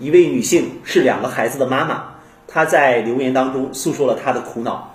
[0.00, 2.14] 一位女性是两个孩子的妈妈，
[2.46, 4.94] 她在留言当中诉说了她的苦恼。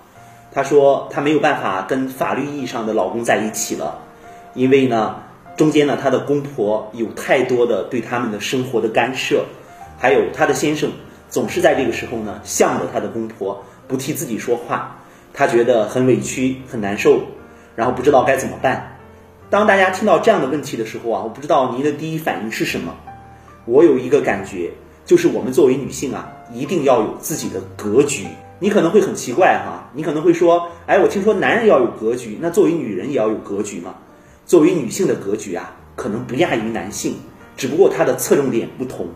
[0.53, 3.99] 她说她没有办法跟法律意义上的老公在一起了，
[4.53, 5.23] 因为呢，
[5.57, 9.45] 中间呢她的公婆有太多的对他们的生活的干涉，
[9.99, 10.91] 还有她的先生
[11.29, 14.99] 总是在这个时候呢向着她的公婆不替自己说话，
[15.33, 17.19] 她觉得很委屈很难受，
[17.75, 18.97] 然后不知道该怎么办。
[19.49, 22.95] 当大家听到这样的问题的时候啊，我不知道您的第一反应是什么。
[23.65, 24.71] 我有一个感觉，
[25.13, 28.25] 就是我们作为女性啊，一定要有自己的格局。
[28.57, 33.93] 你可能会很奇怪哈，你可能会说，哎，我听说男人要有格局，那作为女人也要有格局吗？
[34.47, 37.17] 作为女性的格局啊，可能不亚于男性，
[37.55, 39.07] 只不过它的侧重点不同。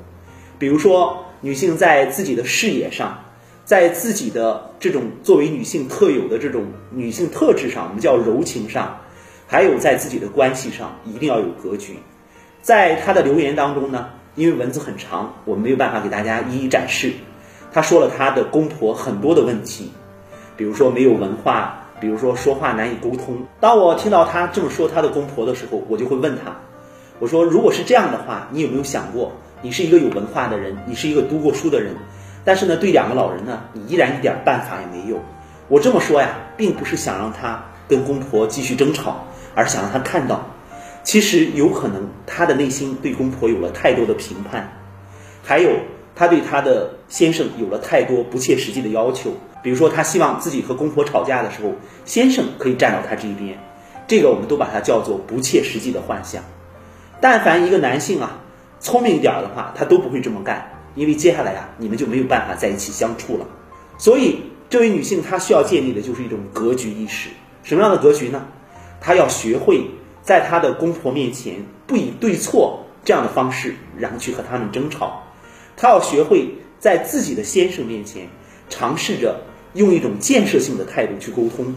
[0.60, 3.24] 比如说，女性在自己的事业上，
[3.66, 9.00] 在自己的这种作为女性特有的这种女性特质上，我们叫柔情上，
[9.48, 11.96] 还有在自己的关系上，一定要有格局。
[12.62, 17.12] 在她的留言当中呢，因为文字很长，我没有办法给大家一一展示。
[17.74, 19.92] 她说了她的公婆很多的问题，
[20.56, 23.36] 比如说没有文化，比如说说话难以沟通。
[23.60, 26.56] 当我听到她这么说她的公婆的时候，我就会问她，
[27.18, 29.32] 我说如果是这样的话，你有没有想过，
[29.64, 31.96] 你是一个有文化的人，你是一个读过书的人，
[32.46, 35.20] 但是呢，对两个老人呢，你依然一点办法也没有。
[35.68, 40.46] 我这么说呀，并不是想让她跟公婆继续争吵，而想让她看到，
[41.08, 44.78] 其实有可能她的内心对公婆有了太多的评判，
[45.42, 45.70] 还有。
[46.14, 49.32] 她对她的先生有了太多不切实际的要求，
[49.64, 53.58] 比如说，她希望自己和公婆吵架的时候，先生可以站到她这一边，
[54.06, 56.44] 这个我们都把它叫做不切实际的幻想。
[57.22, 58.42] 但凡一个男性啊，
[58.82, 63.48] 聪明一点的话，他都不会这么干，因为接下来啊，你们就没有办法在一起相处了。
[63.98, 67.30] 所以，这位女性她需要建立的就是一种格局意识。
[67.64, 68.46] 什么样的格局呢？
[69.00, 69.86] 她要学会
[70.28, 75.24] 在她的公婆面前不以对错这样的方式，然后去和他们争吵。
[75.78, 78.28] 她要学会在自己的先生面前
[78.68, 79.40] 尝试着
[79.74, 81.74] 用一种建设性的态度去沟通，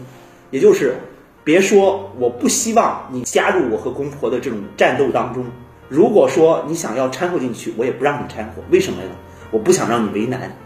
[0.49, 0.97] 也就是
[1.45, 5.45] 别说我不希望你加入我和公婆的这种战斗当中。
[5.87, 8.61] 如果说你想要掺和进去，我也不让你掺和。
[8.69, 9.11] 为什么呢？
[9.51, 10.57] 我不想让你为难。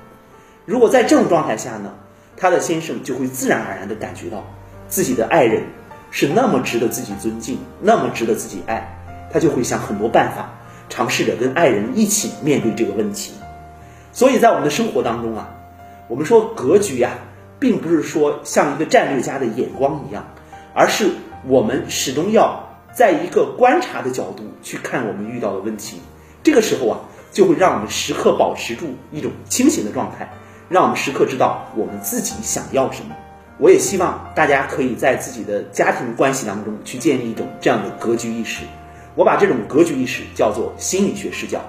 [0.66, 1.94] 如果在这种状态下呢，
[2.36, 4.44] 他的先生就会自然而然地感觉到
[4.88, 5.66] 自己的爱人
[6.18, 8.88] 是那么值得自己尊敬，那么值得自己爱，
[9.34, 10.50] 他就会想很多办法。
[10.88, 13.34] 尝试着跟爱人一起面对这个问题，
[14.14, 15.50] 所以在我们的生活当中啊，
[16.08, 17.18] 我们说格局呀，
[17.59, 20.26] 并不是说像一个战略家的眼光一样，
[20.74, 21.09] 而是
[21.46, 26.00] 我们始终要在一个观察的角度去看我们遇到的问题。
[26.44, 27.00] 这个时候啊，
[27.34, 30.30] 就会让我们时刻保持住一种清醒的状态，
[30.70, 33.14] 让我们时刻知道我们自己想要什么。
[33.58, 38.64] 我也希望大家可以在自己的家庭关系当中去建立一种这样的格局意识。
[39.16, 41.62] 我把这种格局意识叫做心理学视角，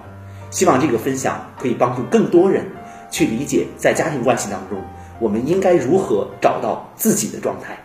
[0.50, 2.66] 希望这个分享可以帮助更多人
[3.08, 4.82] 去理解，在家庭关系当中，
[5.20, 7.78] 我们应该如何找到自己的状态。